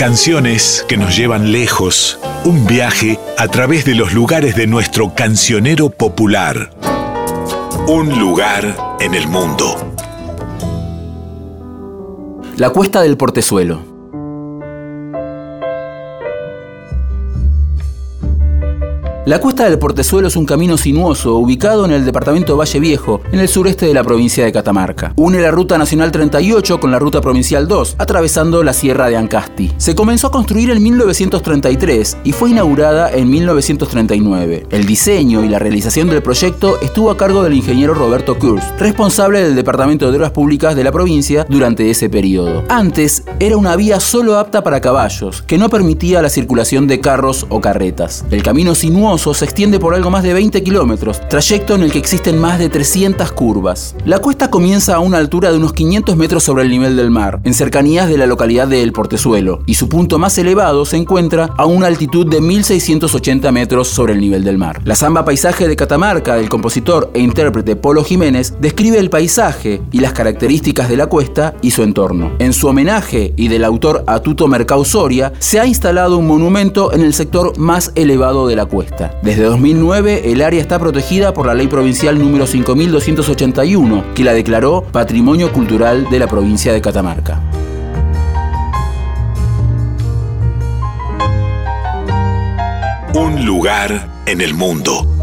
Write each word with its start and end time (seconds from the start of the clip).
Canciones 0.00 0.86
que 0.88 0.96
nos 0.96 1.14
llevan 1.14 1.52
lejos, 1.52 2.18
un 2.46 2.66
viaje 2.66 3.20
a 3.36 3.48
través 3.48 3.84
de 3.84 3.94
los 3.94 4.14
lugares 4.14 4.56
de 4.56 4.66
nuestro 4.66 5.14
cancionero 5.14 5.90
popular. 5.90 6.70
Un 7.86 8.18
lugar 8.18 8.96
en 8.98 9.12
el 9.14 9.28
mundo. 9.28 9.92
La 12.56 12.70
cuesta 12.70 13.02
del 13.02 13.18
portezuelo. 13.18 13.89
La 19.26 19.38
cuesta 19.38 19.64
del 19.68 19.78
Portezuelo 19.78 20.28
es 20.28 20.36
un 20.36 20.46
camino 20.46 20.78
sinuoso 20.78 21.36
ubicado 21.36 21.84
en 21.84 21.90
el 21.90 22.06
departamento 22.06 22.56
Valle 22.56 22.80
Viejo, 22.80 23.20
en 23.30 23.40
el 23.40 23.48
sureste 23.48 23.84
de 23.84 23.92
la 23.92 24.02
provincia 24.02 24.46
de 24.46 24.50
Catamarca. 24.50 25.12
Une 25.16 25.38
la 25.40 25.50
ruta 25.50 25.76
nacional 25.76 26.10
38 26.10 26.80
con 26.80 26.90
la 26.90 26.98
ruta 26.98 27.20
provincial 27.20 27.68
2, 27.68 27.96
atravesando 27.98 28.62
la 28.62 28.72
sierra 28.72 29.10
de 29.10 29.18
Ancasti. 29.18 29.72
Se 29.76 29.94
comenzó 29.94 30.28
a 30.28 30.30
construir 30.30 30.70
en 30.70 30.82
1933 30.82 32.16
y 32.24 32.32
fue 32.32 32.48
inaugurada 32.48 33.12
en 33.12 33.28
1939. 33.28 34.66
El 34.70 34.86
diseño 34.86 35.44
y 35.44 35.50
la 35.50 35.58
realización 35.58 36.08
del 36.08 36.22
proyecto 36.22 36.80
estuvo 36.80 37.10
a 37.10 37.18
cargo 37.18 37.42
del 37.42 37.52
ingeniero 37.52 37.92
Roberto 37.92 38.38
Kurz, 38.38 38.64
responsable 38.78 39.42
del 39.42 39.54
Departamento 39.54 40.10
de 40.10 40.16
Obras 40.16 40.30
Públicas 40.30 40.74
de 40.74 40.84
la 40.84 40.92
provincia 40.92 41.44
durante 41.46 41.90
ese 41.90 42.08
periodo. 42.08 42.64
Antes 42.70 43.24
era 43.38 43.58
una 43.58 43.76
vía 43.76 44.00
solo 44.00 44.38
apta 44.38 44.64
para 44.64 44.80
caballos, 44.80 45.42
que 45.42 45.58
no 45.58 45.68
permitía 45.68 46.22
la 46.22 46.30
circulación 46.30 46.86
de 46.86 47.00
carros 47.00 47.44
o 47.50 47.60
carretas. 47.60 48.24
El 48.30 48.42
camino 48.42 48.74
sinuoso 48.74 49.09
se 49.18 49.44
extiende 49.44 49.78
por 49.78 49.94
algo 49.94 50.10
más 50.10 50.22
de 50.22 50.32
20 50.32 50.62
kilómetros, 50.62 51.20
trayecto 51.28 51.74
en 51.74 51.82
el 51.82 51.92
que 51.92 51.98
existen 51.98 52.38
más 52.38 52.58
de 52.58 52.68
300 52.68 53.32
curvas. 53.32 53.94
La 54.04 54.18
cuesta 54.18 54.50
comienza 54.50 54.96
a 54.96 55.00
una 55.00 55.18
altura 55.18 55.50
de 55.50 55.56
unos 55.56 55.72
500 55.72 56.16
metros 56.16 56.44
sobre 56.44 56.62
el 56.62 56.70
nivel 56.70 56.96
del 56.96 57.10
mar, 57.10 57.40
en 57.44 57.54
cercanías 57.54 58.08
de 58.08 58.18
la 58.18 58.26
localidad 58.26 58.68
de 58.68 58.82
El 58.82 58.92
Portezuelo, 58.92 59.62
y 59.66 59.74
su 59.74 59.88
punto 59.88 60.18
más 60.18 60.36
elevado 60.38 60.84
se 60.84 60.96
encuentra 60.96 61.50
a 61.56 61.66
una 61.66 61.86
altitud 61.86 62.26
de 62.26 62.40
1680 62.40 63.50
metros 63.52 63.88
sobre 63.88 64.12
el 64.12 64.20
nivel 64.20 64.44
del 64.44 64.58
mar. 64.58 64.80
La 64.84 64.94
samba 64.94 65.24
Paisaje 65.24 65.66
de 65.66 65.76
Catamarca 65.76 66.36
del 66.36 66.48
compositor 66.48 67.10
e 67.14 67.20
intérprete 67.20 67.76
Polo 67.76 68.04
Jiménez 68.04 68.54
describe 68.60 68.98
el 68.98 69.10
paisaje 69.10 69.80
y 69.92 70.00
las 70.00 70.12
características 70.12 70.88
de 70.88 70.96
la 70.96 71.06
cuesta 71.06 71.54
y 71.62 71.70
su 71.70 71.82
entorno. 71.82 72.32
En 72.38 72.52
su 72.52 72.68
homenaje 72.68 73.32
y 73.36 73.48
del 73.48 73.64
autor 73.64 74.04
Mercau 74.48 74.84
Soria, 74.84 75.32
se 75.38 75.60
ha 75.60 75.66
instalado 75.66 76.18
un 76.18 76.26
monumento 76.26 76.92
en 76.92 77.02
el 77.02 77.14
sector 77.14 77.56
más 77.58 77.92
elevado 77.94 78.46
de 78.46 78.56
la 78.56 78.66
cuesta. 78.66 78.99
Desde 79.22 79.44
2009, 79.44 80.32
el 80.32 80.42
área 80.42 80.60
está 80.60 80.78
protegida 80.78 81.32
por 81.32 81.46
la 81.46 81.54
ley 81.54 81.68
provincial 81.68 82.18
número 82.18 82.46
5281, 82.46 84.14
que 84.14 84.24
la 84.24 84.32
declaró 84.32 84.82
Patrimonio 84.82 85.52
Cultural 85.52 86.08
de 86.10 86.18
la 86.18 86.26
provincia 86.26 86.72
de 86.72 86.80
Catamarca. 86.80 87.40
Un 93.14 93.44
lugar 93.44 94.08
en 94.26 94.40
el 94.40 94.54
mundo. 94.54 95.19